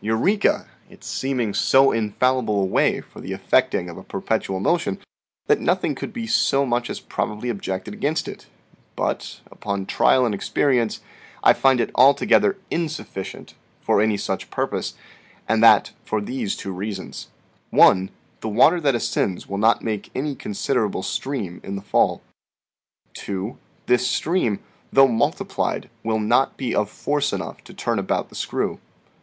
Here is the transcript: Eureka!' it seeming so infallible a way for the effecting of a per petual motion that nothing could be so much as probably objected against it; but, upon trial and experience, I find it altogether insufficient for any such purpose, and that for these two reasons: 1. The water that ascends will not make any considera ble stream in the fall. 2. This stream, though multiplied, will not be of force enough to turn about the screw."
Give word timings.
Eureka!' 0.00 0.66
it 0.88 1.04
seeming 1.04 1.52
so 1.52 1.92
infallible 1.92 2.62
a 2.62 2.64
way 2.64 3.02
for 3.02 3.20
the 3.20 3.34
effecting 3.34 3.90
of 3.90 3.98
a 3.98 4.02
per 4.02 4.22
petual 4.22 4.58
motion 4.58 4.98
that 5.48 5.60
nothing 5.60 5.94
could 5.94 6.14
be 6.14 6.26
so 6.26 6.64
much 6.64 6.88
as 6.88 6.98
probably 6.98 7.50
objected 7.50 7.92
against 7.92 8.26
it; 8.26 8.46
but, 8.96 9.42
upon 9.50 9.84
trial 9.84 10.24
and 10.24 10.34
experience, 10.34 11.02
I 11.44 11.52
find 11.52 11.78
it 11.78 11.90
altogether 11.94 12.56
insufficient 12.70 13.52
for 13.82 14.00
any 14.00 14.16
such 14.16 14.48
purpose, 14.50 14.94
and 15.46 15.62
that 15.62 15.92
for 16.06 16.22
these 16.22 16.56
two 16.56 16.72
reasons: 16.72 17.28
1. 17.68 18.08
The 18.40 18.48
water 18.48 18.80
that 18.80 18.94
ascends 18.94 19.46
will 19.46 19.58
not 19.58 19.82
make 19.84 20.10
any 20.14 20.34
considera 20.34 20.90
ble 20.90 21.02
stream 21.02 21.60
in 21.62 21.76
the 21.76 21.82
fall. 21.82 22.22
2. 23.12 23.58
This 23.84 24.06
stream, 24.08 24.60
though 24.90 25.06
multiplied, 25.06 25.90
will 26.02 26.18
not 26.18 26.56
be 26.56 26.74
of 26.74 26.88
force 26.88 27.30
enough 27.34 27.62
to 27.64 27.74
turn 27.74 27.98
about 27.98 28.30
the 28.30 28.34
screw." 28.34 28.80